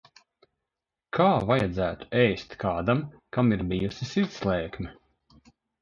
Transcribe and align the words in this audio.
Kā 1.17 1.27
vajadzētu 1.51 2.09
ēst 2.23 2.57
kādam, 2.65 3.07
kam 3.39 3.55
ir 3.59 3.65
bijusi 3.75 4.13
sirdslēkme? 4.17 4.99